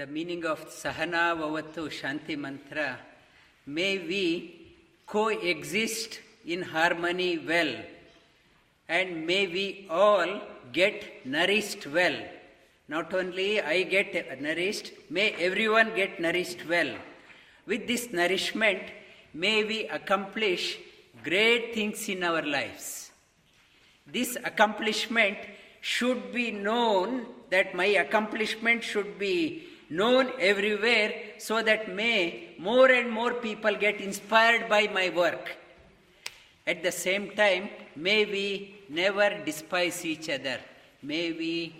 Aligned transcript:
the 0.00 0.06
meaning 0.06 0.46
of 0.46 0.60
Sahana 0.70 1.36
Vavatu 1.38 1.82
Shanti 1.96 2.34
Mantra, 2.34 2.98
may 3.66 3.98
we 3.98 4.72
coexist 5.06 6.20
in 6.46 6.62
harmony 6.62 7.36
well, 7.36 7.74
and 8.88 9.26
may 9.26 9.46
we 9.46 9.86
all 9.90 10.40
get 10.72 11.26
nourished 11.26 11.86
well. 11.86 12.16
Not 12.88 13.12
only 13.12 13.60
I 13.60 13.82
get 13.82 14.40
nourished, 14.40 14.92
may 15.10 15.32
everyone 15.32 15.94
get 15.94 16.18
nourished 16.18 16.66
well. 16.66 16.94
With 17.66 17.86
this 17.86 18.10
nourishment, 18.10 18.80
may 19.34 19.64
we 19.64 19.86
accomplish 19.88 20.78
great 21.22 21.74
things 21.74 22.08
in 22.08 22.24
our 22.24 22.40
lives. 22.40 23.10
This 24.06 24.38
accomplishment 24.42 25.36
should 25.82 26.32
be 26.32 26.52
known, 26.52 27.26
that 27.50 27.74
my 27.74 27.86
accomplishment 28.04 28.82
should 28.82 29.18
be 29.18 29.66
known 29.90 30.30
everywhere 30.38 31.12
so 31.38 31.62
that 31.62 31.94
may 31.94 32.54
more 32.58 32.90
and 32.90 33.10
more 33.10 33.34
people 33.34 33.74
get 33.74 34.00
inspired 34.00 34.68
by 34.68 34.86
my 34.86 35.10
work. 35.10 35.56
At 36.66 36.82
the 36.82 36.92
same 36.92 37.32
time, 37.32 37.68
may 37.96 38.24
we 38.24 38.76
never 38.88 39.42
despise 39.44 40.04
each 40.04 40.28
other. 40.30 40.58
May 41.02 41.32
we 41.32 41.74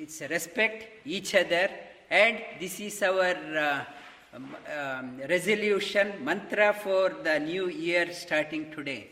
it's 0.00 0.20
respect 0.30 0.84
each 1.04 1.34
other, 1.34 1.68
and 2.08 2.38
this 2.60 2.78
is 2.78 3.02
our 3.02 3.34
uh, 3.34 3.84
um, 4.32 4.56
um, 4.78 5.20
resolution 5.28 6.12
mantra 6.24 6.72
for 6.72 7.16
the 7.24 7.38
new 7.40 7.68
year 7.68 8.12
starting 8.12 8.70
today. 8.70 9.08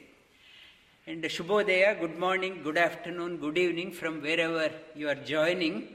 And 1.09 1.25
Shubhodaya, 1.25 1.99
good 1.99 2.19
morning, 2.19 2.61
good 2.63 2.79
afternoon, 2.79 3.39
good 3.39 3.59
evening 3.59 3.91
from 3.93 4.23
wherever 4.23 4.71
you 4.95 5.09
are 5.09 5.17
joining 5.17 5.89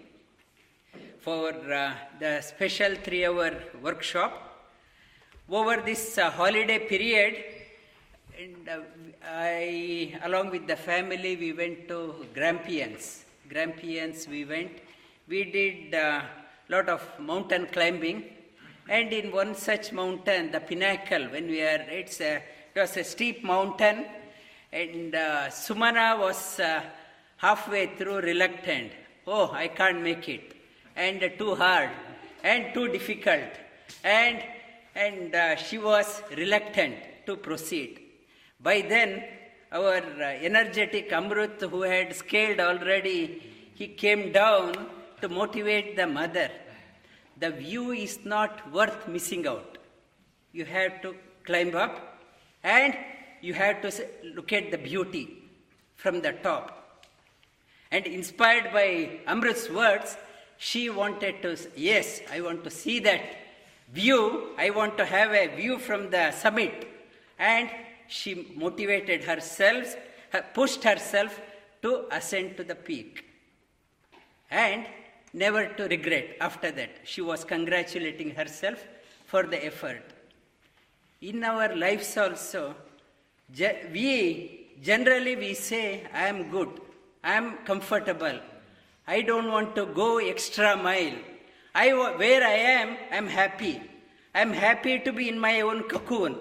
for 1.22 1.52
uh, 1.52 1.94
the 2.20 2.42
special 2.42 2.96
three 2.96 3.26
hour 3.26 3.52
workshop. 3.82 4.32
Over 5.50 5.82
this 5.82 6.18
uh, 6.18 6.32
holiday 6.32 6.80
period, 6.80 7.36
and 8.40 8.68
uh, 8.68 8.80
I, 9.24 10.18
along 10.24 10.50
with 10.50 10.66
the 10.66 10.76
family, 10.76 11.36
we 11.36 11.54
went 11.54 11.88
to 11.90 12.26
Grampians. 12.34 13.26
Grampians, 13.48 14.28
we 14.28 14.46
went. 14.46 14.72
We 15.28 15.44
did 15.44 15.94
a 15.94 16.24
lot 16.70 16.90
of 16.90 17.02
mountain 17.20 17.68
climbing, 17.72 18.24
and 18.90 19.14
in 19.14 19.32
one 19.32 19.54
such 19.54 19.92
mountain, 19.92 20.52
the 20.52 20.60
pinnacle, 20.60 21.26
when 21.26 21.48
we 21.48 21.62
are, 21.62 21.86
it's 21.90 22.20
a, 22.22 22.38
it 22.74 22.80
was 22.80 22.98
a 22.98 23.04
steep 23.04 23.44
mountain, 23.44 24.06
and 24.72 25.14
uh, 25.14 25.50
Sumana 25.50 26.18
was 26.18 26.60
uh, 26.60 26.82
halfway 27.38 27.96
through 27.96 28.22
reluctant. 28.22 28.94
Oh, 29.28 29.52
I 29.52 29.68
can't 29.68 30.02
make 30.02 30.28
it, 30.30 30.56
and 30.96 31.20
too 31.38 31.56
hard, 31.56 31.90
and 32.44 32.74
too 32.74 32.88
difficult, 32.88 33.52
and 34.04 34.44
and 34.96 35.34
uh, 35.34 35.56
she 35.56 35.78
was 35.78 36.22
reluctant 36.38 36.96
to 37.26 37.36
proceed. 37.38 38.00
By 38.60 38.82
then, 38.82 39.24
our 39.72 39.98
uh, 39.98 40.24
energetic 40.50 41.12
Amrut, 41.12 41.62
who 41.62 41.84
had 41.84 42.14
scaled 42.16 42.60
already, 42.60 43.42
he 43.74 43.88
came 43.88 44.32
down 44.32 44.74
to 45.22 45.30
motivate 45.30 45.96
the 45.96 46.08
mother. 46.08 46.50
The 47.40 47.52
view 47.52 47.92
is 47.92 48.20
not 48.26 48.72
worth 48.72 49.08
missing 49.08 49.48
out. 49.48 49.78
You 50.52 50.66
have 50.66 51.02
to 51.04 51.16
climb 51.46 51.76
up 51.76 52.20
and 52.64 52.96
you 53.42 53.54
have 53.54 53.82
to 53.82 54.08
look 54.36 54.54
at 54.54 54.72
the 54.72 54.78
beauty 54.78 55.44
from 55.96 56.22
the 56.22 56.34
top. 56.34 57.06
And 57.92 58.06
inspired 58.06 58.72
by 58.72 59.22
Amrit's 59.28 59.70
words, 59.70 60.18
she 60.62 60.92
wanted 60.92 61.42
to, 61.42 61.58
yes, 61.76 62.22
I 62.32 62.40
want 62.42 62.64
to 62.66 62.70
see 62.70 63.00
that 63.00 63.22
view. 63.92 64.50
I 64.60 64.70
want 64.70 64.96
to 65.00 65.06
have 65.06 65.32
a 65.32 65.48
view 65.48 65.80
from 65.80 66.12
the 66.12 66.30
summit. 66.30 66.88
And 67.40 67.68
she 68.08 68.54
motivated 68.56 69.24
herself, 69.24 69.96
uh, 70.32 70.42
pushed 70.54 70.84
herself 70.84 71.42
to 71.82 72.06
ascend 72.12 72.58
to 72.58 72.64
the 72.64 72.76
peak. 72.76 73.26
And 74.52 74.86
never 75.34 75.66
to 75.66 75.88
regret 75.88 76.38
after 76.40 76.70
that. 76.70 76.92
She 77.06 77.22
was 77.22 77.44
congratulating 77.44 78.36
herself 78.36 78.86
for 79.26 79.42
the 79.42 79.66
effort. 79.66 80.04
In 81.22 81.44
our 81.44 81.76
lives 81.76 82.16
also, 82.18 82.76
we 83.92 84.76
generally 84.80 85.36
we 85.36 85.56
say, 85.56 86.04
I 86.14 86.28
am 86.28 86.52
good, 86.52 86.70
I 87.24 87.34
am 87.34 87.58
comfortable, 87.66 88.40
I 89.16 89.22
don't 89.30 89.52
want 89.52 89.76
to 89.76 89.88
go 89.88 90.20
extra 90.20 90.78
mile. 90.78 91.18
I, 91.76 91.92
where 92.22 92.44
I 92.44 92.58
am, 92.80 92.90
I 93.12 93.18
am 93.18 93.28
happy. 93.28 93.82
I 94.34 94.40
am 94.40 94.54
happy 94.54 95.00
to 95.00 95.12
be 95.12 95.28
in 95.28 95.38
my 95.38 95.60
own 95.60 95.84
cocoon. 95.84 96.38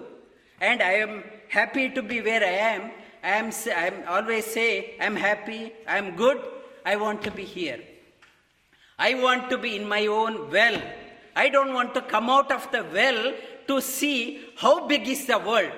And 0.61 0.81
I 0.81 0.93
am 1.05 1.23
happy 1.49 1.89
to 1.89 2.01
be 2.01 2.21
where 2.21 2.41
I 2.41 2.55
am. 2.75 2.91
I 3.21 3.31
am, 3.41 3.51
I 3.81 3.87
am 3.87 4.07
always 4.07 4.45
say, 4.45 4.95
I 5.01 5.05
am 5.05 5.17
happy, 5.17 5.73
I 5.85 5.97
am 5.97 6.15
good, 6.15 6.39
I 6.85 6.95
want 6.95 7.21
to 7.23 7.31
be 7.31 7.43
here. 7.43 7.81
I 8.97 9.15
want 9.15 9.49
to 9.49 9.57
be 9.57 9.75
in 9.75 9.85
my 9.85 10.07
own 10.07 10.49
well. 10.49 10.81
I 11.35 11.49
don't 11.49 11.73
want 11.73 11.93
to 11.95 12.01
come 12.01 12.29
out 12.29 12.53
of 12.53 12.71
the 12.71 12.85
well 12.93 13.33
to 13.67 13.81
see 13.81 14.45
how 14.55 14.87
big 14.87 15.09
is 15.09 15.25
the 15.25 15.39
world. 15.39 15.73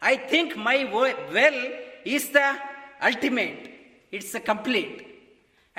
I 0.00 0.16
think 0.16 0.56
my 0.56 0.84
well 0.94 1.60
is 2.04 2.28
the 2.28 2.56
ultimate, 3.02 3.70
it's 4.12 4.30
the 4.30 4.40
complete. 4.40 5.09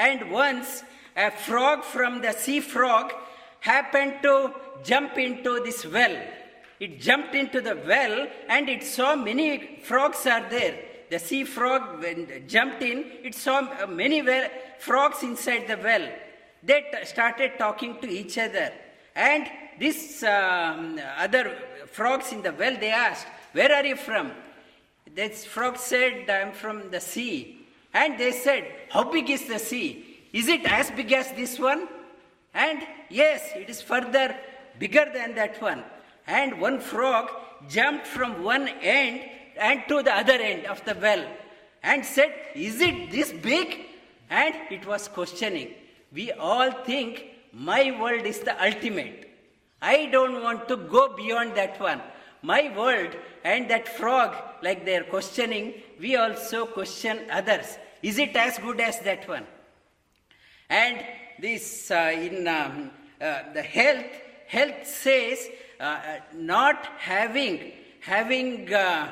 And 0.01 0.31
once 0.31 0.83
a 1.15 1.29
frog 1.29 1.83
from 1.83 2.21
the 2.21 2.31
sea 2.31 2.59
frog 2.59 3.13
happened 3.59 4.15
to 4.23 4.51
jump 4.83 5.15
into 5.19 5.61
this 5.63 5.85
well. 5.85 6.17
It 6.79 6.99
jumped 6.99 7.35
into 7.35 7.61
the 7.61 7.75
well 7.85 8.27
and 8.49 8.67
it 8.67 8.83
saw 8.83 9.15
many 9.15 9.79
frogs 9.83 10.25
are 10.25 10.49
there. 10.49 10.75
The 11.11 11.19
sea 11.19 11.43
frog 11.43 12.03
jumped 12.47 12.81
in, 12.81 13.05
it 13.23 13.35
saw 13.35 13.85
many 13.85 14.23
well, 14.23 14.49
frogs 14.79 15.21
inside 15.21 15.67
the 15.67 15.77
well. 15.77 16.09
They 16.63 16.81
t- 16.91 17.05
started 17.05 17.51
talking 17.59 17.99
to 18.01 18.09
each 18.09 18.39
other. 18.39 18.71
And 19.15 19.47
these 19.77 20.23
um, 20.23 20.99
other 21.19 21.55
frogs 21.91 22.31
in 22.31 22.41
the 22.41 22.53
well, 22.53 22.75
they 22.79 22.89
asked, 22.89 23.27
Where 23.51 23.71
are 23.71 23.85
you 23.85 23.97
from? 23.97 24.31
This 25.13 25.45
frog 25.45 25.77
said, 25.77 26.27
I'm 26.27 26.53
from 26.53 26.89
the 26.89 27.01
sea. 27.01 27.60
And 27.93 28.17
they 28.17 28.31
said, 28.31 28.65
How 28.89 29.03
big 29.03 29.29
is 29.29 29.45
the 29.45 29.59
sea? 29.59 30.05
Is 30.33 30.47
it 30.47 30.65
as 30.65 30.91
big 30.91 31.11
as 31.11 31.31
this 31.33 31.59
one? 31.59 31.87
And 32.53 32.81
yes, 33.09 33.49
it 33.55 33.69
is 33.69 33.81
further 33.81 34.35
bigger 34.79 35.09
than 35.13 35.35
that 35.35 35.61
one. 35.61 35.83
And 36.27 36.59
one 36.59 36.79
frog 36.79 37.29
jumped 37.69 38.07
from 38.07 38.43
one 38.43 38.67
end 38.81 39.21
and 39.57 39.83
to 39.87 40.01
the 40.01 40.15
other 40.15 40.33
end 40.33 40.65
of 40.65 40.83
the 40.85 40.95
well 40.95 41.25
and 41.83 42.05
said, 42.05 42.33
Is 42.55 42.79
it 42.81 43.11
this 43.11 43.31
big? 43.31 43.87
And 44.29 44.55
it 44.69 44.85
was 44.85 45.07
questioning. 45.07 45.73
We 46.13 46.31
all 46.31 46.71
think 46.71 47.25
my 47.51 47.97
world 47.99 48.25
is 48.25 48.39
the 48.39 48.61
ultimate. 48.63 49.29
I 49.81 50.05
don't 50.05 50.41
want 50.41 50.67
to 50.69 50.77
go 50.77 51.15
beyond 51.15 51.55
that 51.55 51.79
one. 51.79 52.01
My 52.41 52.75
world 52.75 53.15
and 53.43 53.69
that 53.69 53.87
frog, 53.87 54.35
like 54.63 54.85
they're 54.85 55.03
questioning, 55.03 55.73
we 55.99 56.15
also 56.15 56.65
question 56.65 57.19
others. 57.31 57.77
Is 58.01 58.17
it 58.17 58.35
as 58.35 58.57
good 58.57 58.79
as 58.79 58.99
that 58.99 59.27
one? 59.27 59.45
And 60.69 61.05
this 61.39 61.91
uh, 61.91 62.11
in 62.13 62.47
um, 62.47 62.91
uh, 63.19 63.53
the 63.53 63.61
health, 63.61 64.05
health 64.47 64.87
says 64.87 65.49
uh, 65.79 65.99
not 66.33 66.87
having 66.97 67.73
having 67.99 68.65
the 68.65 69.09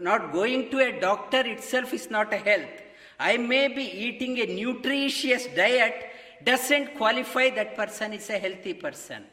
not 0.00 0.32
going 0.32 0.70
to 0.70 0.78
a 0.78 1.00
doctor 1.00 1.40
itself 1.40 1.92
is 1.92 2.10
not 2.10 2.32
a 2.32 2.36
health. 2.36 2.82
I 3.18 3.36
may 3.36 3.68
be 3.68 3.82
eating 3.82 4.38
a 4.38 4.46
nutritious 4.46 5.46
diet 5.56 6.06
doesn't 6.44 6.96
qualify 6.96 7.50
that 7.50 7.76
person 7.76 8.12
is 8.12 8.30
a 8.30 8.38
healthy 8.38 8.74
person. 8.74 9.24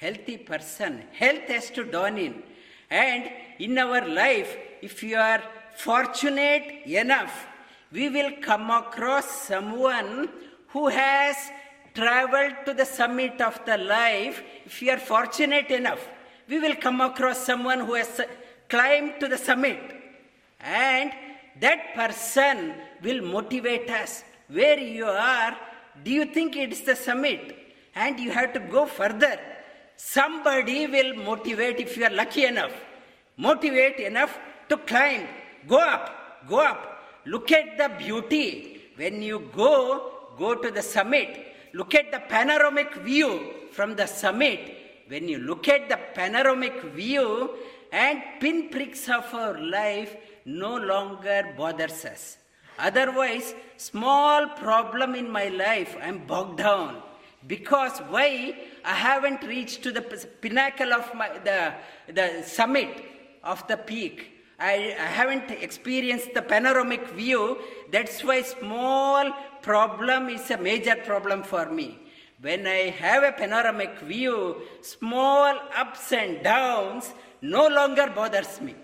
Healthy 0.00 0.38
person, 0.38 1.04
health 1.12 1.48
has 1.48 1.70
to 1.70 1.84
dawn 1.84 2.18
in. 2.18 2.42
And 2.90 3.30
in 3.58 3.78
our 3.78 4.06
life, 4.06 4.56
if 4.82 5.02
you 5.02 5.16
are 5.16 5.42
fortunate 5.76 6.86
enough, 6.86 7.46
we 7.90 8.08
will 8.08 8.32
come 8.42 8.70
across 8.70 9.24
someone 9.42 10.28
who 10.68 10.88
has 10.88 11.36
traveled 11.94 12.54
to 12.66 12.74
the 12.74 12.84
summit 12.84 13.40
of 13.40 13.58
the 13.64 13.78
life. 13.78 14.42
If 14.66 14.82
you 14.82 14.90
are 14.90 14.98
fortunate 14.98 15.70
enough, 15.70 16.06
we 16.48 16.58
will 16.58 16.76
come 16.76 17.00
across 17.00 17.38
someone 17.38 17.80
who 17.80 17.94
has 17.94 18.20
climbed 18.68 19.14
to 19.20 19.28
the 19.28 19.38
summit. 19.38 19.80
And 20.60 21.12
that 21.60 21.94
person 21.94 22.74
will 23.02 23.22
motivate 23.22 23.88
us. 23.90 24.24
Where 24.48 24.78
you 24.78 25.06
are, 25.06 25.56
do 26.04 26.10
you 26.10 26.26
think 26.26 26.54
it 26.56 26.72
is 26.72 26.82
the 26.82 26.96
summit? 26.96 27.56
And 27.94 28.20
you 28.20 28.30
have 28.30 28.52
to 28.52 28.60
go 28.60 28.84
further. 28.84 29.38
Somebody 29.96 30.86
will 30.86 31.14
motivate 31.14 31.80
if 31.80 31.96
you 31.96 32.04
are 32.04 32.10
lucky 32.10 32.44
enough. 32.44 32.72
Motivate 33.36 34.00
enough 34.00 34.38
to 34.68 34.76
climb. 34.76 35.26
Go 35.66 35.78
up, 35.78 36.46
go 36.48 36.60
up. 36.60 37.02
Look 37.24 37.50
at 37.52 37.76
the 37.76 37.88
beauty. 37.98 38.82
When 38.96 39.20
you 39.20 39.50
go, 39.54 40.12
go 40.38 40.54
to 40.54 40.70
the 40.70 40.82
summit. 40.82 41.42
look 41.74 41.94
at 41.94 42.10
the 42.10 42.20
panoramic 42.20 42.94
view 42.94 43.52
from 43.72 43.96
the 43.96 44.06
summit. 44.06 44.60
When 45.08 45.28
you 45.28 45.38
look 45.38 45.68
at 45.68 45.90
the 45.90 45.98
panoramic 46.14 46.82
view, 46.82 47.50
and 47.92 48.22
pinpricks 48.40 49.08
of 49.08 49.32
our 49.34 49.58
life 49.58 50.16
no 50.44 50.76
longer 50.76 51.54
bothers 51.56 52.04
us. 52.04 52.38
Otherwise, 52.78 53.54
small 53.76 54.48
problem 54.48 55.14
in 55.14 55.30
my 55.30 55.48
life, 55.48 55.96
I'm 56.02 56.26
bogged 56.26 56.58
down. 56.58 57.02
Because 57.46 57.98
why? 58.08 58.56
I 58.84 58.94
haven't 58.94 59.42
reached 59.42 59.82
to 59.84 59.92
the 59.92 60.02
pinnacle 60.02 60.92
of 60.92 61.14
my, 61.14 61.30
the, 61.38 61.74
the 62.12 62.42
summit 62.42 63.04
of 63.42 63.66
the 63.68 63.76
peak. 63.76 64.32
I, 64.58 64.96
I 64.98 65.06
haven't 65.06 65.50
experienced 65.50 66.34
the 66.34 66.42
panoramic 66.42 67.08
view. 67.10 67.58
That's 67.90 68.24
why 68.24 68.42
small 68.42 69.30
problem 69.62 70.28
is 70.28 70.50
a 70.50 70.56
major 70.56 70.96
problem 70.96 71.42
for 71.42 71.66
me. 71.70 71.98
When 72.40 72.66
I 72.66 72.90
have 72.90 73.22
a 73.22 73.32
panoramic 73.32 73.98
view, 74.00 74.62
small 74.82 75.58
ups 75.76 76.12
and 76.12 76.42
downs 76.42 77.12
no 77.42 77.68
longer 77.68 78.12
bothers 78.14 78.60
me. 78.60 78.74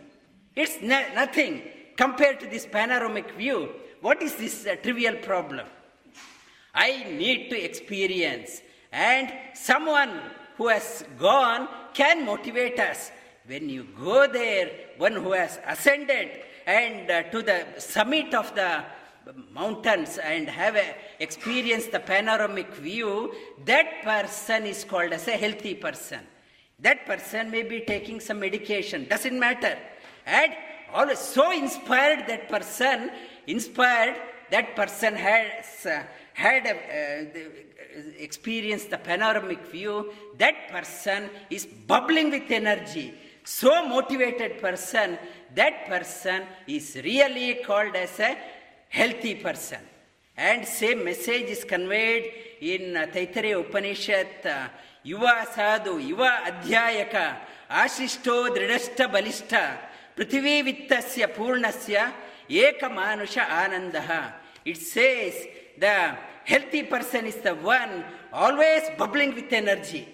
It's 0.55 0.81
nothing 0.83 1.63
compared 1.97 2.41
to 2.41 2.47
this 2.47 2.67
panoramic 2.67 3.33
view. 3.33 3.71
What 4.01 4.23
is 4.23 4.35
this 4.37 4.67
uh, 4.67 4.77
trivial 4.83 5.17
problem? 5.17 5.67
I 6.75 7.05
need 7.05 7.51
to 7.51 7.63
experience, 7.63 8.63
and 8.91 9.33
someone 9.55 10.21
who 10.57 10.69
has 10.69 11.05
gone 11.19 11.69
can 11.93 12.25
motivate 12.25 12.79
us. 12.81 13.11
When 13.47 13.69
you 13.69 13.87
go 13.99 14.27
there, 14.27 14.71
one 14.97 15.13
who 15.13 15.33
has 15.33 15.59
ascended 15.67 16.31
and 16.67 17.11
uh, 17.11 17.23
to 17.25 17.43
the 17.43 17.67
summit 17.79 18.35
of 18.35 18.55
the 18.55 18.85
mountains 19.53 20.19
and 20.19 20.49
have 20.49 20.77
a, 20.77 20.95
experienced 21.19 21.93
the 21.93 22.01
panoramic 22.01 22.73
view, 22.75 23.35
that 23.65 24.03
person 24.03 24.65
is 24.65 24.85
called 24.85 25.13
as 25.13 25.29
a 25.29 25.33
healthy 25.33 25.75
person. 25.75 26.21
That 26.79 27.07
person 27.07 27.51
may 27.51 27.63
be 27.63 27.81
taking 27.81 28.21
some 28.21 28.41
medication, 28.41 29.07
doesn't 29.09 29.39
matter. 29.39 29.79
And 30.27 30.53
always 30.93 31.19
so 31.19 31.53
inspired 31.53 32.27
that 32.29 32.49
person, 32.49 33.11
inspired 33.47 34.17
that 34.51 34.77
person 34.77 35.15
has 35.15 35.87
uh, 35.87 36.05
had 36.35 36.67
uh, 36.67 36.71
a, 36.71 37.27
uh, 37.27 38.01
experienced 38.19 38.91
the 38.91 38.99
panoramic 38.99 39.67
view, 39.67 40.13
that 40.39 40.69
person 40.71 41.29
is 41.51 41.67
bubbling 41.67 42.31
with 42.31 42.51
energy. 42.51 43.15
So 43.45 43.87
motivated 43.87 44.61
person, 44.61 45.19
that 45.55 45.87
person 45.87 46.45
is 46.67 47.01
really 47.03 47.57
called 47.67 47.95
as 47.97 48.19
a 48.21 48.37
healthy 48.89 49.35
person. 49.35 49.81
And 50.37 50.67
same 50.67 51.05
message 51.05 51.51
is 51.51 51.65
conveyed 51.65 52.33
in 52.61 52.97
uh, 52.97 53.07
Taittiriya 53.07 53.61
Upanishad, 53.61 54.29
Yuva 55.05 55.53
Sadhu, 55.53 55.99
Yuva 56.01 56.45
Adhyayaka, 56.45 57.37
Ashishto 57.71 58.49
Dridashta 58.49 59.11
Balishta, 59.11 59.77
Prithivi 60.17 60.89
Vittasya 60.89 61.35
Purnasya, 61.35 62.13
Eka 62.49 62.83
Manusha 62.83 63.45
Anandaha. 63.47 64.33
It 64.65 64.77
says, 64.77 65.35
the 65.83 66.17
healthy 66.45 66.85
person 66.85 67.27
is 67.27 67.39
the 67.47 67.57
one 67.57 68.05
always 68.33 68.83
bubbling 68.97 69.35
with 69.35 69.53
energy. 69.53 70.07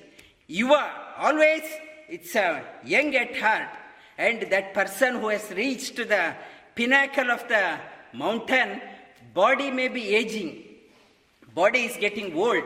You 0.47 0.73
are 0.73 0.91
always, 1.19 1.63
it's 2.09 2.35
a 2.37 2.65
young 2.85 3.15
at 3.15 3.37
heart. 3.37 3.69
And 4.17 4.41
that 4.51 4.73
person 4.73 5.17
who 5.21 5.29
has 5.29 5.51
reached 5.51 5.97
the 5.97 6.35
pinnacle 6.75 7.31
of 7.31 7.47
the 7.49 7.79
mountain, 8.15 8.81
body 9.35 9.71
may 9.71 9.89
be 9.89 10.15
aging, 10.15 10.65
body 11.55 11.81
is 11.81 11.99
getting 11.99 12.35
old, 12.35 12.65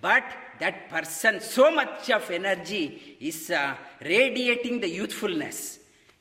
but 0.00 0.24
that 0.58 0.90
person, 0.90 1.40
so 1.40 1.70
much 1.70 2.10
of 2.10 2.28
energy 2.32 3.16
is 3.20 3.48
uh, 3.48 3.76
radiating 4.02 4.80
the 4.80 4.88
youthfulness. 4.88 5.78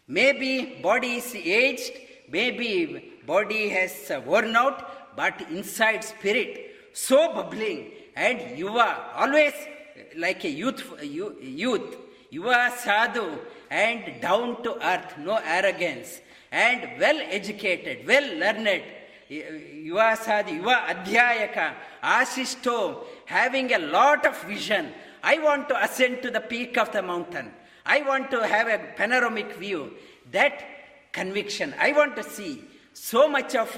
Maybe 0.07 0.79
body 0.83 1.15
is 1.15 1.33
aged, 1.33 1.93
maybe 2.29 3.13
body 3.25 3.69
has 3.69 4.11
uh, 4.11 4.21
worn 4.23 4.55
out, 4.55 5.02
but 5.15 5.41
inside 5.49 6.03
spirit, 6.03 6.75
so 6.93 7.33
bubbling. 7.33 7.91
And 8.15 8.57
you 8.57 8.69
are 8.69 9.11
always 9.15 9.53
like 10.17 10.43
a 10.43 10.49
youth, 10.49 10.83
youth. 11.01 11.97
You 12.29 12.49
are 12.49 12.71
sadhu 12.71 13.39
and 13.69 14.21
down 14.21 14.63
to 14.63 14.75
earth, 14.85 15.17
no 15.17 15.39
arrogance, 15.43 16.19
and 16.51 16.99
well 16.99 17.19
educated, 17.29 18.07
well 18.07 18.37
learned. 18.37 18.83
You 19.29 19.97
are 19.97 20.15
sadhu, 20.15 20.55
you 20.55 20.69
are 20.69 20.87
adhyayaka, 20.87 21.73
ashisto, 22.03 23.05
having 23.25 23.73
a 23.73 23.79
lot 23.79 24.25
of 24.25 24.39
vision. 24.43 24.91
I 25.23 25.39
want 25.39 25.69
to 25.69 25.83
ascend 25.83 26.21
to 26.23 26.31
the 26.31 26.41
peak 26.41 26.77
of 26.77 26.91
the 26.91 27.01
mountain. 27.01 27.51
I 27.85 28.01
want 28.01 28.29
to 28.31 28.45
have 28.45 28.67
a 28.67 28.79
panoramic 28.95 29.55
view. 29.55 29.93
That 30.31 30.63
conviction, 31.11 31.73
I 31.79 31.91
want 31.93 32.15
to 32.15 32.23
see 32.23 32.63
so 32.93 33.27
much 33.27 33.55
of 33.55 33.69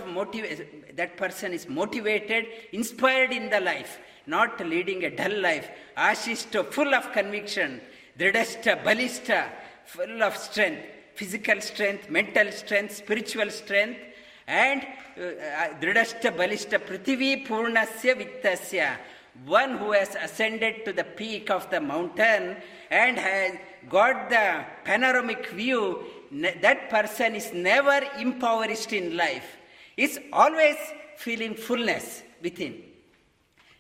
that 0.93 1.17
person 1.17 1.53
is 1.53 1.67
motivated, 1.67 2.45
inspired 2.71 3.31
in 3.31 3.49
the 3.49 3.59
life, 3.59 3.97
not 4.27 4.59
leading 4.59 5.05
a 5.05 5.15
dull 5.15 5.39
life. 5.39 5.69
Ashishta, 5.97 6.65
full 6.71 6.93
of 6.93 7.11
conviction, 7.11 7.81
Dridashta, 8.19 8.83
balista 8.83 9.49
full 9.85 10.23
of 10.23 10.35
strength, 10.35 10.81
physical 11.13 11.61
strength, 11.61 12.09
mental 12.09 12.51
strength, 12.51 12.95
spiritual 12.95 13.49
strength, 13.49 13.99
and 14.47 14.81
uh, 15.17 15.21
uh 15.21 15.79
Dridashta, 15.79 16.35
Balishta, 16.35 16.79
Prithivi 16.79 17.47
Purnasya 17.47 18.15
Vittasya 18.15 18.97
one 19.45 19.77
who 19.77 19.91
has 19.91 20.15
ascended 20.15 20.85
to 20.85 20.93
the 20.93 21.03
peak 21.03 21.49
of 21.49 21.69
the 21.69 21.81
mountain 21.81 22.55
and 22.89 23.17
has 23.17 23.57
got 23.89 24.29
the 24.29 24.63
panoramic 24.85 25.49
view, 25.49 26.03
that 26.41 26.89
person 26.89 27.35
is 27.35 27.53
never 27.53 28.01
impoverished 28.19 28.93
in 28.93 29.15
life, 29.15 29.57
is 29.95 30.19
always 30.33 30.75
feeling 31.17 31.55
fullness 31.55 32.23
within, 32.41 32.81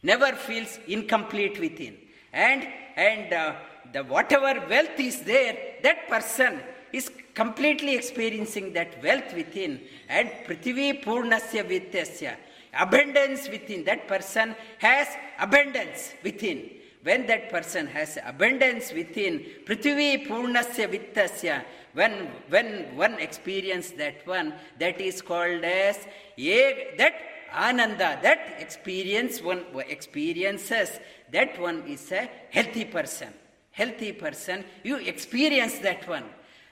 never 0.03 0.31
feels 0.33 0.79
incomplete 0.87 1.59
within. 1.59 1.97
And, 2.31 2.67
and 2.95 3.33
uh, 3.33 3.55
the 3.91 4.03
whatever 4.03 4.65
wealth 4.67 4.99
is 4.99 5.21
there, 5.21 5.57
that 5.83 6.07
person 6.07 6.59
is 6.91 7.11
completely 7.33 7.95
experiencing 7.95 8.73
that 8.73 9.01
wealth 9.03 9.33
within. 9.33 9.81
And 10.07 10.29
Prithvi 10.45 11.03
Purnasya 11.03 11.63
Vittasya 11.69 12.35
abundance 12.77 13.49
within. 13.49 13.83
That 13.83 14.07
person 14.07 14.55
has 14.79 15.07
abundance 15.39 16.13
within. 16.23 16.69
When 17.05 17.27
that 17.27 17.51
person 17.51 17.85
has 17.85 18.17
abundance 18.25 18.91
within, 18.91 19.45
Prithvi 19.63 20.25
Purnasya 20.27 20.89
Vittasya, 20.89 21.63
when, 21.93 22.13
when 22.49 22.95
one 22.97 23.13
experience 23.19 23.91
that 23.91 24.25
one, 24.25 24.55
that 24.79 24.99
is 24.99 25.21
called 25.21 25.63
as 25.63 25.99
that 26.35 27.13
Ananda, 27.53 28.17
that 28.23 28.55
experience 28.57 29.39
one 29.39 29.63
experiences, 29.87 30.99
that 31.31 31.61
one 31.61 31.83
is 31.87 32.11
a 32.11 32.27
healthy 32.49 32.85
person. 32.85 33.31
Healthy 33.69 34.13
person, 34.13 34.65
you 34.83 34.95
experience 34.95 35.77
that 35.79 36.09
one. 36.09 36.23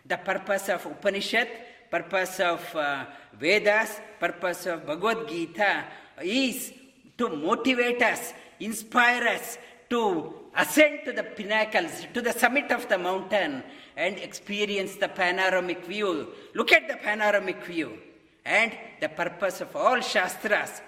The 0.08 0.18
purpose 0.18 0.68
of 0.70 0.84
Upanishad 0.88 1.48
purpose 1.94 2.40
of 2.40 2.76
uh, 2.76 3.06
Vedas, 3.40 4.02
purpose 4.20 4.66
of 4.66 4.84
Bhagavad 4.84 5.30
Gita 5.30 5.84
is 6.24 6.74
to 7.20 7.30
motivate 7.30 8.02
us, 8.02 8.34
inspire 8.60 9.28
us 9.28 9.60
to 9.94 10.34
ascend 10.56 11.06
to 11.06 11.12
the 11.14 11.22
pinnacles, 11.22 12.08
to 12.16 12.22
the 12.22 12.34
summit 12.34 12.72
of 12.72 12.90
the 12.90 12.98
mountain 12.98 13.62
and 13.96 14.18
experience 14.18 14.96
the 14.96 15.08
panoramic 15.08 15.86
view. 15.86 16.30
Look 16.56 16.72
at 16.72 16.88
the 16.88 16.96
panoramic 16.96 17.64
view. 17.64 18.00
And 18.44 18.72
the 19.00 19.10
purpose 19.10 19.62
of 19.62 19.76
all 19.76 20.02
Shastras 20.02 20.82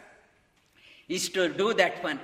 is 1.07 1.29
to 1.29 1.49
do 1.49 1.75
that 1.75 2.03
one. 2.03 2.19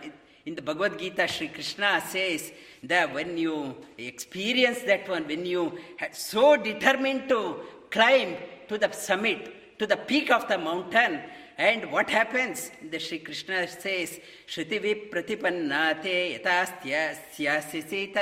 In 0.48 0.56
the 0.56 0.64
Bhagavad 0.64 0.98
Gita, 0.98 1.28
Sri 1.28 1.50
Krishna 1.50 2.02
says 2.10 2.52
that 2.82 3.14
when 3.14 3.38
you 3.38 3.76
experience 4.00 4.80
that 4.82 5.08
one, 5.08 5.28
when 5.28 5.46
you 5.46 5.78
are 6.02 6.10
so 6.14 6.58
determined 6.58 7.30
to 7.30 7.58
climb 7.92 8.38
to 8.70 8.80
the 8.80 8.92
summit, 8.92 9.78
to 9.78 9.86
the 9.86 9.98
peak 9.98 10.32
of 10.32 10.48
the 10.48 10.58
mountain. 10.58 11.22
And 11.61 11.91
what 11.91 12.11
happens? 12.11 12.71
The 12.91 12.99
Sri 12.99 13.19
Krishna 13.21 13.67
says, 13.69 14.21
Shruti 14.47 15.11
pratipannate 15.11 16.41
yatastyasyasyasi 16.43 18.19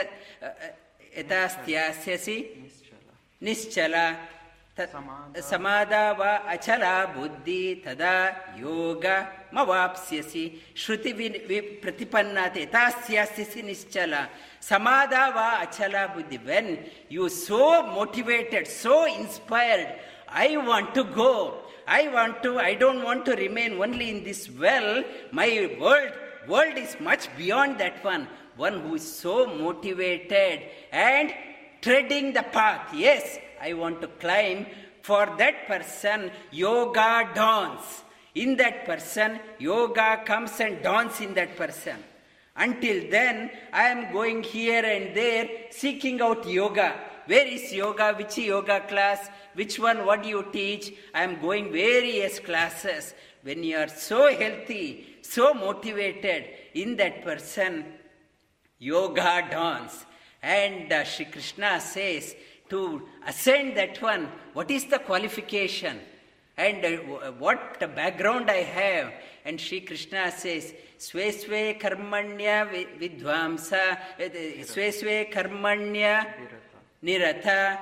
yatastyasasi 1.17 2.47
nischala 3.43 4.17
समादा 4.75 6.05
वा 6.19 6.31
अचला 6.51 6.95
बुद्धि 7.15 7.63
तदा 7.87 8.15
योग 8.59 9.07
मवाप्स्यसि 9.55 10.45
श्रुति 10.83 11.13
प्रतिपन्नाते 11.83 12.65
तास्यास्यसि 12.75 13.63
निश्चला 13.71 14.23
समादा 14.71 15.23
वा 15.37 15.49
अचला 15.65 16.07
बुद्धि 16.15 16.39
when 16.45 16.79
you 17.09 17.29
so 17.29 17.87
motivated 17.87 18.67
so 18.67 19.07
inspired 19.07 19.95
I 20.32 20.58
want 20.58 20.94
to 20.96 21.04
go. 21.04 21.60
I 21.88 22.08
want 22.10 22.44
to, 22.44 22.60
I 22.60 22.76
don't 22.76 23.04
want 23.04 23.26
to 23.26 23.36
remain 23.36 23.74
only 23.82 24.10
in 24.10 24.24
this 24.24 24.50
well. 24.50 25.04
My 25.32 25.76
world, 25.80 26.12
world 26.48 26.78
is 26.78 26.96
much 27.00 27.36
beyond 27.38 27.80
that 27.80 28.04
one. 28.04 28.28
One 28.56 28.82
who 28.82 28.96
is 28.96 29.12
so 29.12 29.48
motivated 29.48 30.64
and 30.92 31.34
treading 31.82 32.34
the 32.34 32.44
path. 32.44 32.94
Yes, 32.94 33.40
I 33.62 33.74
want 33.74 34.02
to 34.02 34.08
climb. 34.08 34.68
For 35.02 35.26
that 35.38 35.66
person, 35.66 36.30
yoga 36.52 37.30
dawns. 37.34 38.04
In 38.36 38.58
that 38.58 38.86
person, 38.86 39.40
yoga 39.58 40.22
comes 40.26 40.60
and 40.60 40.84
dawns 40.84 41.20
in 41.22 41.34
that 41.34 41.56
person. 41.56 41.98
Until 42.56 43.10
then, 43.10 43.50
I 43.72 43.88
am 43.88 44.12
going 44.14 44.44
here 44.44 44.86
and 44.86 45.16
there 45.16 45.50
seeking 45.72 46.22
out 46.22 46.48
yoga. 46.48 47.09
Where 47.30 47.46
is 47.46 47.72
yoga? 47.72 48.16
Which 48.18 48.40
yoga 48.40 48.80
class? 48.88 49.30
Which 49.54 49.78
one? 49.78 50.04
What 50.04 50.24
do 50.24 50.30
you 50.30 50.48
teach? 50.52 50.94
I 51.14 51.22
am 51.22 51.40
going 51.40 51.72
various 51.72 52.40
classes. 52.40 53.14
When 53.44 53.64
you 53.64 53.78
are 53.78 53.88
so 53.88 54.36
healthy, 54.36 55.18
so 55.22 55.54
motivated 55.54 56.46
in 56.74 56.96
that 56.96 57.24
person, 57.24 57.86
yoga 58.80 59.48
dawns. 59.52 60.08
And 60.42 60.92
uh, 60.92 61.04
Shri 61.04 61.26
Krishna 61.26 61.80
says, 61.80 62.36
to 62.70 63.08
ascend 63.28 63.78
that 63.78 64.02
one, 64.02 64.30
what 64.54 64.72
is 64.72 64.86
the 64.86 64.98
qualification? 64.98 66.00
And 66.58 66.84
uh, 66.84 67.32
what 67.34 67.80
background 67.96 68.50
I 68.50 68.64
have? 68.64 69.14
And 69.46 69.62
Shri 69.62 69.82
Krishna 69.82 70.32
says, 70.32 70.74
Sve 70.98 71.80
Karmanya 71.80 72.68
Vidvamsa, 73.00 74.00
Sve 74.66 74.92
Sve 74.92 75.30
Karmanya 75.32 76.26
Nirata, 77.02 77.78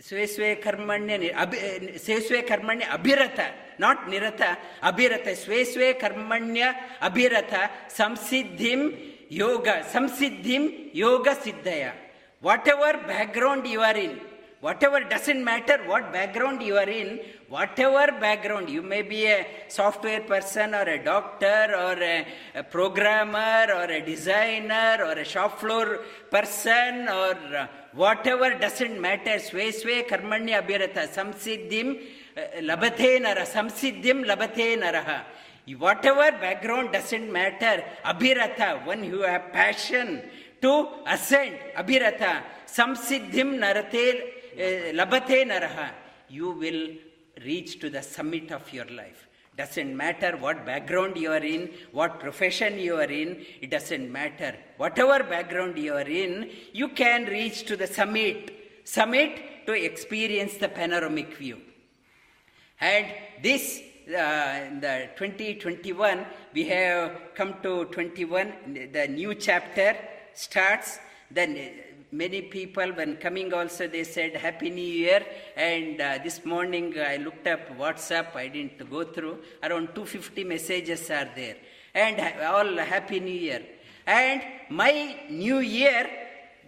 Sve 0.00 0.26
Sve 0.26 0.60
Karmanya, 0.60 1.18
Sve 1.98 2.20
Sve 2.20 2.42
Karmanya 2.44 2.92
Abhirata, 2.92 3.78
not 3.78 4.06
Nirata, 4.08 4.56
Abhirata, 4.80 5.34
Sve 5.36 5.64
Sve 5.64 5.94
Karmanya 5.98 6.98
Abhirata, 7.00 7.70
Samsiddhim 7.88 9.28
Yoga, 9.28 9.84
Samsiddhim 9.84 10.90
Yoga 10.92 11.34
Siddhaya. 11.34 11.92
Whatever 12.40 13.06
background 13.06 13.66
you 13.66 13.80
are 13.80 13.96
in, 13.96 14.20
whatever 14.62 15.00
doesn't 15.00 15.42
matter 15.42 15.76
what 15.86 16.12
background 16.12 16.62
you 16.62 16.76
are 16.76 16.88
in, 16.88 17.18
whatever 17.48 18.06
background, 18.20 18.70
you 18.70 18.80
may 18.80 19.02
be 19.02 19.26
a 19.26 19.44
software 19.66 20.20
person 20.20 20.72
or 20.72 20.82
a 20.82 21.02
doctor 21.02 21.74
or 21.84 21.96
a, 22.00 22.24
a 22.54 22.62
programmer 22.62 23.66
or 23.74 23.86
a 23.90 24.00
designer 24.00 24.98
or 25.04 25.14
a 25.18 25.24
shop 25.24 25.58
floor 25.58 25.98
person 26.30 27.08
or 27.08 27.34
uh, 27.56 27.66
whatever 27.92 28.54
doesn't 28.54 29.00
matter, 29.00 29.36
sve 29.40 29.72
sve 29.72 30.06
karmanya 30.08 30.62
abhirata 30.62 31.08
samsiddhim 31.16 31.98
uh, 32.36 32.60
labate 32.60 33.20
nara, 33.20 33.42
samsiddhim 33.42 34.24
labate 34.24 34.78
naraha. 34.78 35.24
Whatever 35.76 36.38
background 36.38 36.92
doesn't 36.92 37.32
matter, 37.32 37.82
abhirata, 38.04 38.86
when 38.86 39.02
you 39.02 39.22
have 39.22 39.52
passion, 39.52 40.22
to 40.60 40.88
ascend, 41.06 41.58
abhirata, 41.76 42.42
samsiddhim 42.66 43.58
narate, 43.58 44.41
uh, 44.54 44.92
labate 44.92 45.46
naraha, 45.46 45.90
you 46.28 46.50
will 46.50 46.90
reach 47.44 47.80
to 47.80 47.90
the 47.90 48.02
summit 48.02 48.50
of 48.50 48.72
your 48.72 48.86
life. 48.86 49.28
Doesn't 49.56 49.94
matter 49.94 50.36
what 50.38 50.64
background 50.64 51.16
you 51.18 51.30
are 51.30 51.44
in, 51.44 51.70
what 51.92 52.20
profession 52.20 52.78
you 52.78 52.96
are 52.96 53.10
in, 53.10 53.44
it 53.60 53.70
doesn't 53.70 54.10
matter. 54.10 54.56
Whatever 54.78 55.24
background 55.24 55.76
you 55.76 55.92
are 55.92 56.08
in, 56.08 56.50
you 56.72 56.88
can 56.88 57.26
reach 57.26 57.64
to 57.66 57.76
the 57.76 57.86
summit. 57.86 58.50
Summit 58.84 59.66
to 59.66 59.72
experience 59.72 60.54
the 60.54 60.68
panoramic 60.68 61.36
view. 61.36 61.58
And 62.80 63.06
this, 63.42 63.80
uh, 64.08 64.66
in 64.66 64.80
the 64.80 65.10
2021, 65.16 66.24
we 66.54 66.64
have 66.68 67.34
come 67.34 67.56
to 67.62 67.84
21, 67.84 68.90
the 68.90 69.06
new 69.06 69.34
chapter 69.34 69.96
starts, 70.34 70.98
then 71.30 71.56
many 72.12 72.42
people 72.42 72.88
when 72.92 73.16
coming 73.16 73.52
also 73.54 73.88
they 73.88 74.04
said 74.04 74.36
happy 74.36 74.68
new 74.68 74.92
year. 75.04 75.24
And 75.56 76.00
uh, 76.00 76.18
this 76.22 76.44
morning 76.44 76.94
i 76.98 77.16
looked 77.16 77.46
up 77.46 77.76
whatsapp 77.78 78.36
i 78.36 78.48
didn't 78.48 78.88
go 78.90 79.02
through. 79.04 79.38
Around 79.62 79.94
250 79.94 80.44
messages 80.44 81.10
are 81.10 81.28
there. 81.34 81.56
And 81.94 82.20
all 82.42 82.76
happy 82.76 83.20
new 83.20 83.40
year. 83.48 83.62
And 84.06 84.42
my 84.70 85.16
new 85.30 85.58
year 85.58 86.08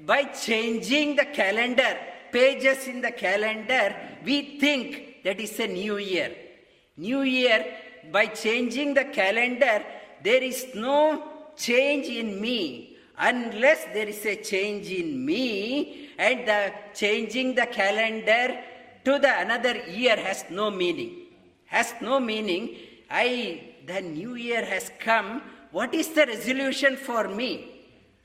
by 0.04 0.24
changing 0.24 1.16
the 1.16 1.26
calendar 1.26 1.96
pages 2.32 2.88
in 2.88 3.00
the 3.00 3.12
calendar 3.12 3.94
we 4.24 4.58
think 4.58 5.22
that 5.24 5.38
is 5.40 5.60
a 5.60 5.66
new 5.66 5.98
year. 5.98 6.34
New 6.96 7.22
year 7.22 7.66
by 8.10 8.26
changing 8.26 8.94
the 8.94 9.04
calendar 9.04 9.84
there 10.22 10.42
is 10.42 10.66
no 10.74 11.22
change 11.56 12.06
in 12.06 12.40
me 12.40 12.93
unless 13.18 13.84
there 13.92 14.08
is 14.08 14.24
a 14.26 14.36
change 14.36 14.90
in 14.90 15.24
me 15.24 16.10
and 16.18 16.46
the 16.46 16.72
changing 16.94 17.54
the 17.54 17.66
calendar 17.66 18.58
to 19.04 19.18
the 19.18 19.40
another 19.40 19.76
year 19.88 20.16
has 20.16 20.44
no 20.50 20.70
meaning. 20.70 21.26
Has 21.66 21.94
no 22.00 22.20
meaning. 22.20 22.76
I 23.10 23.74
the 23.86 24.00
new 24.00 24.34
year 24.34 24.64
has 24.64 24.90
come. 24.98 25.42
What 25.70 25.94
is 25.94 26.08
the 26.08 26.26
resolution 26.26 26.96
for 26.96 27.28
me? 27.28 27.70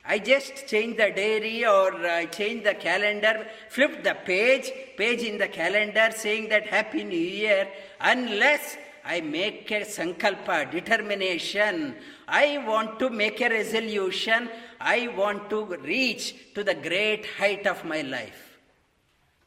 I 0.05 0.17
just 0.17 0.67
change 0.67 0.97
the 0.97 1.11
diary 1.11 1.65
or 1.65 1.93
I 2.05 2.25
change 2.25 2.63
the 2.63 2.73
calendar, 2.73 3.45
flip 3.69 4.03
the 4.03 4.15
page, 4.15 4.71
page 4.97 5.21
in 5.21 5.37
the 5.37 5.47
calendar 5.47 6.09
saying 6.15 6.49
that 6.49 6.67
Happy 6.67 7.03
New 7.03 7.17
Year, 7.17 7.67
unless 7.99 8.77
I 9.05 9.21
make 9.21 9.69
a 9.71 9.81
sankalpa, 9.81 10.71
determination. 10.71 11.95
I 12.27 12.57
want 12.59 12.99
to 12.99 13.09
make 13.09 13.41
a 13.41 13.49
resolution. 13.49 14.49
I 14.79 15.07
want 15.07 15.49
to 15.49 15.65
reach 15.83 16.53
to 16.55 16.63
the 16.63 16.75
great 16.75 17.25
height 17.25 17.67
of 17.67 17.83
my 17.85 18.01
life. 18.01 18.57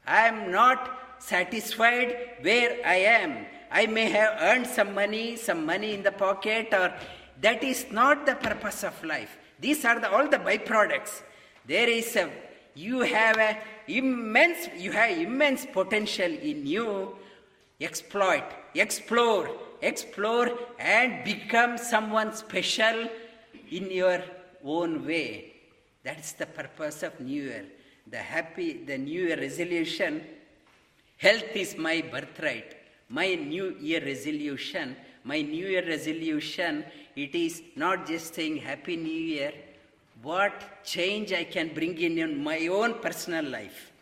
I 0.05 0.27
am 0.27 0.51
not 0.51 0.99
satisfied 1.19 2.37
where 2.41 2.79
I 2.85 2.95
am. 2.95 3.45
I 3.71 3.87
may 3.87 4.09
have 4.09 4.37
earned 4.41 4.67
some 4.67 4.93
money, 4.93 5.35
some 5.35 5.65
money 5.65 5.93
in 5.93 6.03
the 6.03 6.11
pocket, 6.11 6.73
or 6.73 6.93
that 7.41 7.63
is 7.63 7.85
not 7.91 8.25
the 8.25 8.35
purpose 8.35 8.83
of 8.83 9.03
life. 9.03 9.37
These 9.59 9.85
are 9.85 10.05
all 10.05 10.27
the 10.29 10.37
byproducts. 10.37 11.23
There 11.65 11.89
is 11.89 12.15
a 12.15 12.29
you 12.75 13.01
have 13.01 13.37
a 13.37 13.57
immense 13.87 14.67
you 14.77 14.91
have 14.91 15.17
immense 15.17 15.65
potential 15.65 16.31
in 16.31 16.65
you. 16.65 17.15
Exploit, 17.79 18.43
explore, 18.75 19.49
explore, 19.81 20.51
and 20.79 21.23
become 21.23 21.77
someone 21.77 22.33
special 22.33 23.07
in 23.71 23.89
your 23.91 24.21
own 24.63 25.05
way. 25.05 25.53
That's 26.03 26.33
the 26.33 26.45
purpose 26.45 27.03
of 27.03 27.19
New 27.19 27.43
Year. 27.43 27.65
The 28.09 28.17
happy, 28.17 28.83
the 28.83 28.97
New 28.97 29.27
Year 29.27 29.39
resolution. 29.39 30.23
Health 31.17 31.55
is 31.55 31.77
my 31.77 32.01
birthright. 32.01 32.75
My 33.09 33.35
New 33.35 33.77
Year 33.79 34.03
resolution, 34.03 34.95
my 35.23 35.41
New 35.41 35.67
Year 35.67 35.87
resolution, 35.87 36.83
it 37.15 37.35
is 37.35 37.61
not 37.75 38.07
just 38.07 38.33
saying 38.33 38.57
Happy 38.57 38.97
New 38.97 39.09
Year, 39.09 39.53
what 40.21 40.83
change 40.83 41.31
I 41.31 41.43
can 41.43 41.73
bring 41.73 41.97
in 41.97 42.17
in 42.17 42.43
my 42.43 42.67
own 42.67 42.95
personal 42.95 43.45
life. 43.45 43.92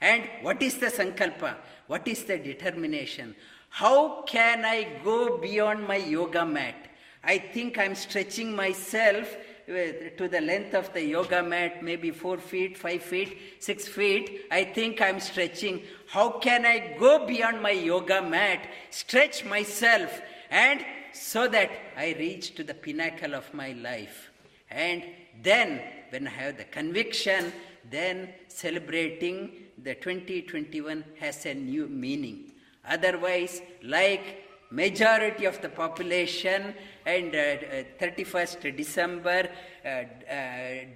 And 0.00 0.28
what 0.42 0.62
is 0.62 0.78
the 0.78 0.86
sankalpa? 0.86 1.56
What 1.86 2.06
is 2.08 2.24
the 2.24 2.38
determination? 2.38 3.34
How 3.68 4.22
can 4.22 4.64
I 4.64 5.00
go 5.04 5.38
beyond 5.38 5.86
my 5.86 5.96
yoga 5.96 6.44
mat? 6.44 6.74
I 7.22 7.38
think 7.38 7.78
I'm 7.78 7.94
stretching 7.94 8.54
myself 8.56 9.36
uh, 9.70 10.10
to 10.16 10.26
the 10.28 10.40
length 10.40 10.74
of 10.74 10.92
the 10.92 11.04
yoga 11.04 11.42
mat, 11.42 11.82
maybe 11.82 12.10
four 12.10 12.38
feet, 12.38 12.76
five 12.76 13.02
feet, 13.02 13.38
six 13.60 13.86
feet, 13.86 14.46
I 14.50 14.64
think 14.64 15.00
I'm 15.00 15.20
stretching. 15.20 15.82
How 16.08 16.30
can 16.38 16.66
I 16.66 16.96
go 16.98 17.26
beyond 17.26 17.62
my 17.62 17.70
yoga 17.70 18.20
mat, 18.20 18.66
stretch 18.90 19.44
myself, 19.44 20.20
and 20.50 20.84
so 21.12 21.46
that 21.48 21.70
I 21.96 22.16
reach 22.18 22.54
to 22.56 22.64
the 22.64 22.74
pinnacle 22.74 23.34
of 23.34 23.52
my 23.54 23.72
life? 23.72 24.30
And 24.70 25.04
then, 25.40 25.80
when 26.08 26.26
I 26.26 26.30
have 26.30 26.56
the 26.56 26.64
conviction, 26.64 27.52
then 27.88 28.30
celebrating 28.48 29.52
the 29.82 29.94
2021 29.94 31.04
has 31.18 31.46
a 31.46 31.54
new 31.54 31.86
meaning. 31.88 32.52
Otherwise, 32.88 33.62
like 33.82 34.44
majority 34.70 35.44
of 35.44 35.60
the 35.60 35.68
population 35.68 36.74
and 37.04 37.34
uh, 37.34 37.84
31st 38.00 38.72
uh, 38.72 38.76
December, 38.76 39.48
uh, 39.84 39.88
uh 39.88 40.04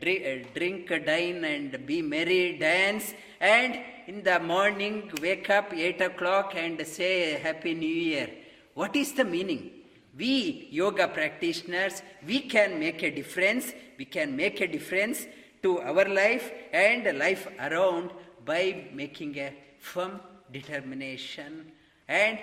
drink, 0.00 0.54
drink, 0.54 0.88
dine 1.04 1.44
and 1.44 1.86
be 1.86 2.00
merry, 2.00 2.56
dance, 2.58 3.14
and 3.40 3.78
in 4.06 4.22
the 4.22 4.38
morning 4.40 5.10
wake 5.20 5.50
up 5.50 5.72
8 5.72 6.00
o'clock 6.00 6.54
and 6.56 6.86
say 6.86 7.38
Happy 7.38 7.74
New 7.74 7.86
Year. 7.86 8.30
What 8.74 8.94
is 8.96 9.12
the 9.12 9.24
meaning? 9.24 9.70
We 10.16 10.68
yoga 10.70 11.08
practitioners, 11.08 12.02
we 12.24 12.40
can 12.40 12.78
make 12.78 13.02
a 13.02 13.10
difference, 13.10 13.72
we 13.98 14.04
can 14.04 14.36
make 14.36 14.60
a 14.60 14.68
difference 14.68 15.26
to 15.62 15.80
our 15.80 16.04
life 16.04 16.52
and 16.72 17.18
life 17.18 17.48
around 17.58 18.10
by 18.44 18.86
making 18.92 19.38
a 19.38 19.52
firm 19.78 20.20
determination 20.52 21.72
and 22.08 22.38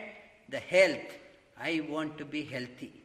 the 0.49 0.59
health. 0.59 1.17
I 1.59 1.81
want 1.89 2.17
to 2.17 2.25
be 2.25 2.43
healthy. 2.43 3.01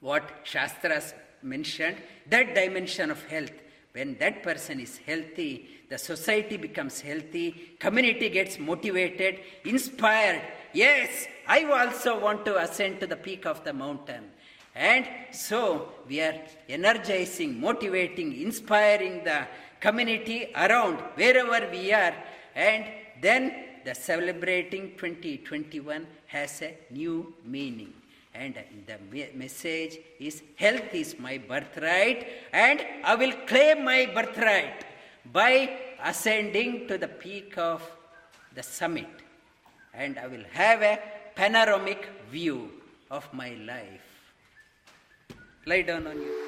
what 0.00 0.22
Shastras 0.44 1.14
mentioned, 1.42 1.96
that 2.28 2.54
dimension 2.54 3.10
of 3.10 3.22
health. 3.24 3.52
When 3.92 4.16
that 4.18 4.42
person 4.42 4.80
is 4.80 4.98
healthy, 4.98 5.68
the 5.88 5.98
society 5.98 6.56
becomes 6.56 7.00
healthy, 7.00 7.76
community 7.80 8.28
gets 8.28 8.58
motivated, 8.58 9.40
inspired. 9.64 10.42
Yes, 10.72 11.26
I 11.48 11.64
also 11.64 12.20
want 12.20 12.44
to 12.44 12.58
ascend 12.58 13.00
to 13.00 13.06
the 13.06 13.16
peak 13.16 13.46
of 13.46 13.64
the 13.64 13.72
mountain. 13.72 14.30
And 14.74 15.08
so 15.32 15.88
we 16.06 16.20
are 16.20 16.40
energizing, 16.68 17.58
motivating, 17.58 18.40
inspiring 18.40 19.24
the 19.24 19.48
community 19.80 20.50
around 20.54 20.98
wherever 21.14 21.68
we 21.70 21.92
are. 21.92 22.14
And 22.54 22.84
then 23.20 23.52
the 23.84 23.94
celebrating 23.94 24.92
2021 24.96 26.06
has 26.26 26.62
a 26.62 26.76
new 26.90 27.34
meaning. 27.44 27.92
And 28.34 28.54
the 28.86 28.98
message 29.34 29.98
is 30.20 30.42
health 30.56 30.94
is 30.94 31.18
my 31.18 31.38
birthright, 31.38 32.28
and 32.52 32.84
I 33.02 33.14
will 33.16 33.32
claim 33.46 33.84
my 33.84 34.06
birthright 34.14 34.84
by 35.32 35.76
ascending 36.04 36.86
to 36.88 36.98
the 36.98 37.08
peak 37.08 37.58
of 37.58 37.82
the 38.54 38.62
summit. 38.62 39.08
And 39.92 40.18
I 40.18 40.28
will 40.28 40.44
have 40.52 40.82
a 40.82 41.00
panoramic 41.34 42.08
view 42.30 42.70
of 43.10 43.32
my 43.32 43.54
life. 43.54 44.08
Lie 45.66 45.82
down 45.82 46.06
on 46.06 46.16
you. 46.16 46.47